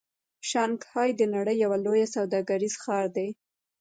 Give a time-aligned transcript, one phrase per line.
[0.49, 3.29] شانګهای د نړۍ یو لوی سوداګریز ښار دی.